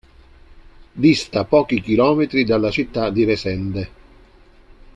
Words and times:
Dista 1.03 1.43
pochi 1.45 1.79
chilometri 1.79 2.43
dalla 2.43 2.71
città 2.71 3.11
di 3.11 3.23
Resende. 3.23 3.89